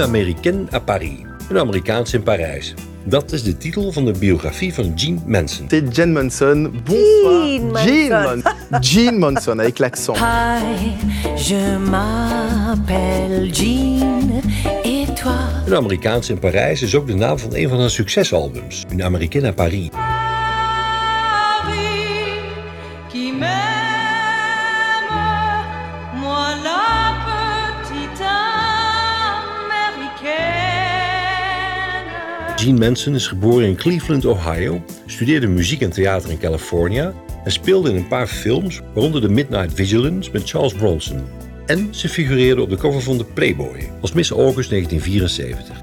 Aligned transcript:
Une 0.00 0.06
Américaine 0.06 0.66
à 0.72 0.80
Paris. 0.80 1.26
Een 1.50 1.58
Amerikaans 1.58 2.14
in 2.14 2.22
Parijs. 2.22 2.74
Dat 3.04 3.32
is 3.32 3.42
de 3.42 3.56
titel 3.56 3.92
van 3.92 4.04
de 4.04 4.12
biografie 4.18 4.74
van 4.74 4.92
Jean 4.94 5.22
Manson. 5.26 5.66
C'est 5.68 5.96
Jen 5.96 6.12
Manson. 6.12 6.82
Bonsoir. 6.84 7.84
Jean 7.84 8.08
Manson. 8.08 8.42
Jean 8.80 9.18
Manson 9.18 9.58
avec 9.58 9.78
l'accent. 9.78 10.16
Hi, 10.16 10.92
je 11.36 11.78
m'appelle 11.90 13.50
Jean. 13.52 14.40
Et 14.82 15.14
toi? 15.14 15.34
Een 15.66 15.74
Amerikaans 15.74 16.30
in 16.30 16.38
Parijs 16.38 16.82
is 16.82 16.94
ook 16.94 17.06
de 17.06 17.14
naam 17.14 17.38
van 17.38 17.54
een 17.54 17.68
van 17.68 17.80
haar 17.80 17.90
succesalbums. 17.90 18.84
Une 18.92 19.04
Américaine 19.04 19.48
à 19.48 19.52
Paris. 19.52 19.88
Jean 32.60 32.78
Manson 32.78 33.14
is 33.14 33.26
geboren 33.26 33.66
in 33.66 33.76
Cleveland, 33.76 34.26
Ohio, 34.26 34.82
studeerde 35.06 35.46
muziek 35.46 35.80
en 35.80 35.90
theater 35.90 36.30
in 36.30 36.38
California 36.38 37.12
en 37.44 37.52
speelde 37.52 37.90
in 37.90 37.96
een 37.96 38.08
paar 38.08 38.26
films, 38.26 38.80
waaronder 38.94 39.20
The 39.20 39.28
Midnight 39.28 39.74
Vigilance 39.74 40.30
met 40.32 40.50
Charles 40.50 40.74
Bronson. 40.74 41.24
En 41.66 41.94
ze 41.94 42.08
figureerde 42.08 42.62
op 42.62 42.70
de 42.70 42.76
cover 42.76 43.02
van 43.02 43.18
de 43.18 43.24
Playboy 43.24 43.90
als 44.00 44.12
Miss 44.12 44.30
August 44.30 44.70
1974. 44.70 45.76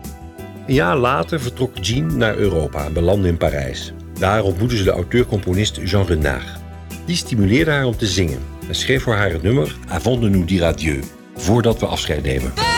Een 0.67 0.73
jaar 0.73 0.98
later 0.98 1.40
vertrok 1.40 1.77
Jean 1.81 2.17
naar 2.17 2.36
Europa 2.36 2.86
en 2.86 2.94
belandde 2.94 3.28
in 3.28 3.38
Parijs. 3.38 3.94
Daar 4.20 4.44
ontmoette 4.44 4.78
ze 4.78 4.84
de 4.84 4.91
auteur-componist 4.91 5.80
Jean 5.84 6.05
Renard. 6.05 6.48
Die 7.05 7.16
stimuleerde 7.16 7.72
haar 7.72 7.86
om 7.86 7.98
te 7.98 8.08
zingen 8.08 8.39
en 8.67 8.75
schreef 8.75 9.03
voor 9.03 9.16
haar 9.16 9.31
het 9.31 9.44
nummer 9.44 9.75
Avant 9.88 10.22
de 10.22 10.30
nous 10.30 10.48
dire 10.48 10.66
adieu, 10.66 11.00
voordat 11.36 11.80
we 11.80 11.86
afscheid 11.86 12.23
nemen. 12.23 12.77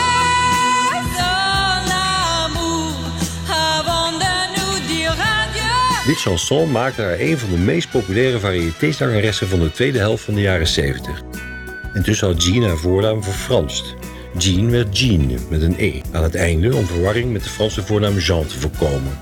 Dit 6.10 6.20
chanson 6.20 6.72
maakte 6.72 7.02
haar 7.02 7.20
een 7.20 7.38
van 7.38 7.50
de 7.50 7.58
meest 7.58 7.92
populaire 7.92 8.40
variétészangeressen 8.40 9.48
van 9.48 9.60
de 9.60 9.72
tweede 9.72 10.00
helft 10.00 10.24
van 10.24 10.34
de 10.34 10.42
jaren 10.42 10.68
70. 10.68 11.22
Intussen 11.94 12.28
had 12.28 12.44
Jean 12.44 12.64
haar 12.64 12.78
voornaam 12.78 13.24
verfranst. 13.24 13.96
Jean 14.38 14.72
werd 14.72 15.00
Jean 15.00 15.40
met 15.50 15.62
een 15.62 15.76
E 15.78 16.02
aan 16.12 16.24
het 16.24 16.36
einde 16.36 16.76
om 16.76 16.86
verwarring 16.86 17.32
met 17.32 17.44
de 17.44 17.50
Franse 17.50 17.84
voornaam 17.84 18.18
Jean 18.18 18.46
te 18.46 18.60
voorkomen. 18.60 19.18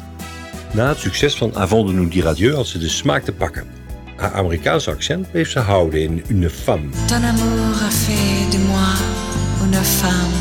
Na 0.74 0.88
het 0.88 0.98
succes 0.98 1.36
van 1.36 1.56
Avant 1.56 1.88
de 1.88 1.94
nous 1.94 2.12
dire 2.12 2.28
adieu 2.28 2.54
had 2.56 2.68
ze 2.68 2.78
de 2.78 2.90
smaak 2.90 3.24
te 3.24 3.32
pakken. 3.32 3.68
Haar 4.16 4.34
Amerikaanse 4.34 4.92
accent 4.92 5.32
bleef 5.32 5.50
ze 5.50 5.60
houden 5.60 6.02
in 6.02 6.24
Une 6.28 6.50
femme. 6.50 6.90
Ton 7.06 7.24
amour 7.24 7.84
a 7.84 7.90
fait 7.90 8.52
de 8.52 8.58
moi 8.58 8.94
une 9.64 9.84
femme. 9.84 10.34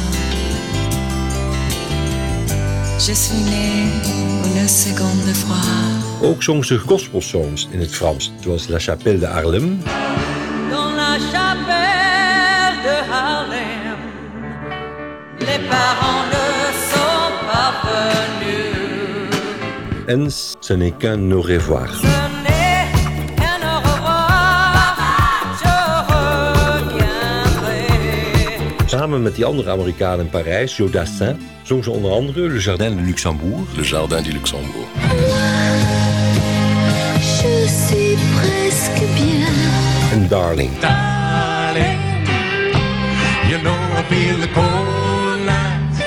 Je 2.98 3.14
suis 3.14 3.44
née 3.50 3.90
une 4.44 4.68
seconde 4.68 5.34
fois. 5.34 5.85
Ook 6.22 6.42
zong 6.42 6.64
ze 6.64 6.78
gospelsongs 6.78 7.68
in 7.70 7.80
het 7.80 7.94
Frans, 7.94 8.32
zoals 8.40 8.68
La 8.68 8.78
Chapelle 8.78 9.18
de 9.18 9.26
Harlem 9.26 9.80
Dans 10.70 10.94
la 10.96 11.18
chapelle 11.32 12.76
de 12.82 13.10
Harlem, 13.10 13.96
les 15.38 15.60
parents 15.68 16.26
ne 16.32 16.72
sont 16.90 17.32
pas 17.46 17.72
venus. 17.84 18.86
en 20.08 20.30
Ce 20.60 20.72
n'est 20.74 20.96
qu'un 20.98 21.30
au 21.32 21.42
revoir. 21.42 21.94
Ce 21.94 22.06
n'est 22.42 22.88
qu'un 23.36 23.62
au 23.62 23.78
revoir, 23.80 24.86
je 25.62 25.76
reviendrai. 26.12 27.86
Samen 28.86 29.22
met 29.22 29.34
die 29.34 29.44
andere 29.44 29.70
Amerikanen 29.70 30.20
in 30.24 30.30
Parijs, 30.30 30.76
Joe 30.76 30.90
Dassin, 30.90 31.36
zong 31.62 31.84
ze 31.84 31.90
onder 31.90 32.10
andere 32.10 32.40
Le 32.48 32.58
Jardin 32.58 32.96
de 32.96 33.02
Luxembourg, 33.02 33.76
Le 33.76 33.82
Jardin 33.82 34.22
du 34.22 34.32
Luxembourg. 34.32 34.88
Presque 38.36 39.04
bien. 39.14 39.54
en 40.12 40.28
Darling. 40.28 40.70
darling. 40.80 41.98
You 43.48 43.58
know 43.62 43.78
I 43.98 44.02
feel 44.08 44.38
the 44.40 44.48
cold 44.54 45.40
nights. 45.44 45.98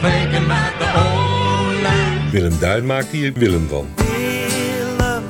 Thinking 0.00 0.44
about 0.44 0.74
the 0.78 0.88
old 1.02 1.82
nights. 1.82 2.32
Willem 2.32 2.58
Duin 2.58 2.86
maakte 2.86 3.16
hier 3.16 3.32
Willem 3.32 3.68
van. 3.68 3.86
Willem, 3.96 5.24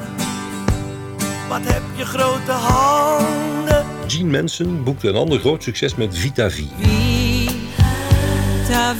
wat 1.48 1.60
heb 1.64 1.82
je 1.94 2.04
grote 2.04 2.52
handen? 2.52 3.84
Gene 4.06 4.30
Manson 4.30 4.84
boekte 4.84 5.08
een 5.08 5.16
ander 5.16 5.38
groot 5.38 5.62
succes 5.62 5.94
met 5.94 6.18
Vita 6.18 6.50
V. 6.50 6.54
Vis 6.54 7.28
ta 8.68 8.94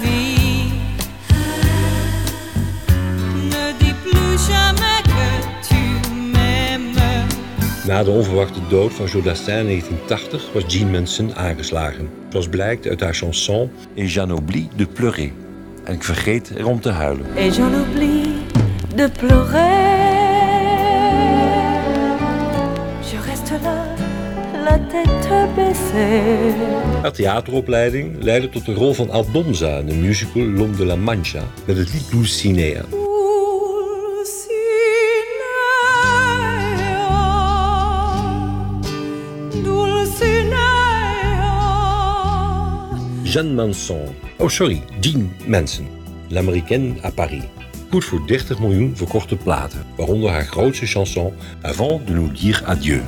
Na 7.88 8.04
de 8.04 8.10
onverwachte 8.10 8.60
dood 8.68 8.92
van 8.92 9.06
Joe 9.06 9.22
Dassin 9.22 9.58
in 9.58 9.66
1980 9.66 10.52
was 10.52 10.62
Gene 10.66 10.90
Manson 10.90 11.34
aangeslagen. 11.34 12.08
Zoals 12.28 12.48
blijkt 12.48 12.86
uit 12.86 13.00
haar 13.00 13.14
chanson 13.14 13.70
Et 13.94 14.10
j'en 14.10 14.30
oublie 14.30 14.68
de 14.76 14.86
pleurer. 14.86 15.30
En 15.84 15.94
ik 15.94 16.02
vergeet 16.02 16.50
erom 16.56 16.80
te 16.80 16.88
huilen. 16.88 17.26
Et 17.36 17.54
j'en 17.54 17.74
oublie 17.74 18.22
de 18.94 19.10
pleurer. 19.18 19.68
Je 23.00 23.16
reste 23.26 23.52
là, 23.62 23.84
la 24.64 24.78
tête 24.78 25.54
baissée. 25.56 26.54
Haar 27.02 27.12
theateropleiding 27.12 28.22
leidde 28.22 28.48
tot 28.48 28.64
de 28.64 28.74
rol 28.74 28.94
van 28.94 29.10
Aldonza 29.10 29.78
in 29.78 29.86
de 29.86 29.94
musical 29.94 30.42
L'Homme 30.42 30.76
de 30.76 30.84
la 30.84 30.96
Mancha 30.96 31.42
met 31.64 31.76
het 31.76 31.92
lied 31.92 32.10
Dulcinea. 32.10 33.07
Jeanne 43.30 43.52
Manson. 43.52 44.14
Oh 44.38 44.48
sorry, 44.48 44.80
Jean 45.02 45.28
Manson. 45.46 45.84
L'Américaine 46.30 46.96
à 47.02 47.10
Paris. 47.10 47.42
Goed 47.90 48.04
voor 48.04 48.24
30 48.26 48.58
miljoen 48.58 48.96
verkochte 48.96 49.36
platen, 49.36 49.84
waaronder 49.96 50.30
haar 50.30 50.46
grootste 50.46 50.86
chanson 50.86 51.32
Avant 51.62 52.06
de 52.06 52.12
nous 52.12 52.32
dire 52.32 52.64
adieu. 52.64 53.02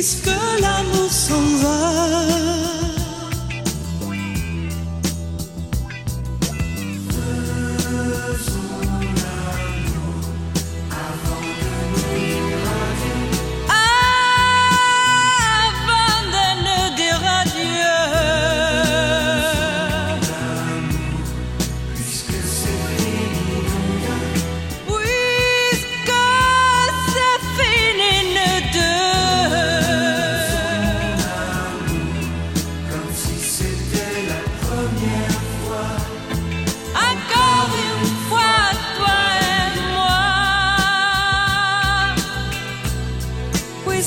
Puisque 0.00 0.30
l'amour 0.62 1.12
s'en 1.12 1.44
va. 1.62 2.49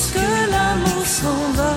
Puisque 0.04 0.26
l'amour 0.50 1.06
s'en 1.06 1.52
va. 1.54 1.72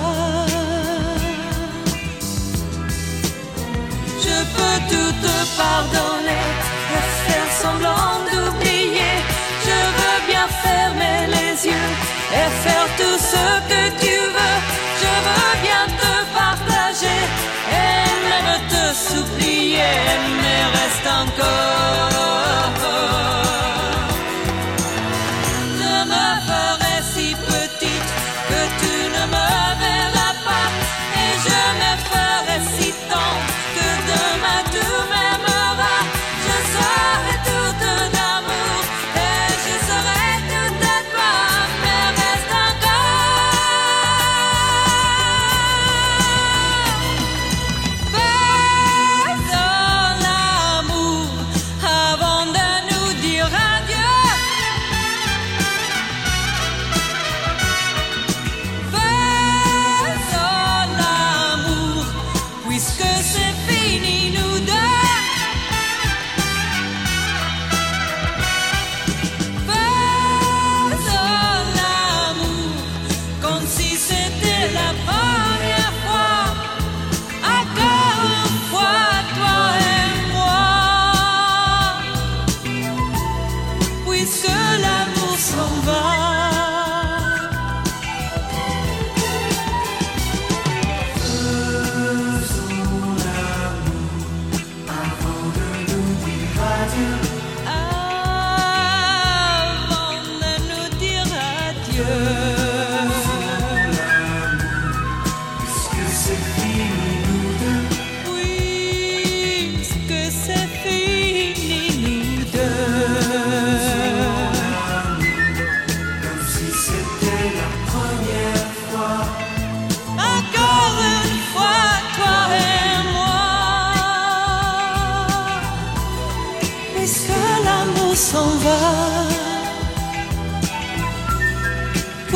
Je 4.22 4.36
peux 4.54 4.78
tout 4.90 5.12
te 5.22 5.36
pardonner. 5.56 6.37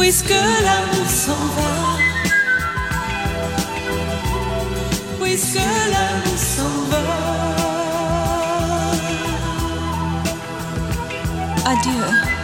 Puisque 0.02 0.30
l'amour 0.30 1.08
s'en 1.08 1.44
va. 1.56 1.72
Puisque 5.20 5.54
l'amour 5.92 6.36
s'en 6.36 6.74
va. 6.90 7.02
Adieu. 11.70 12.41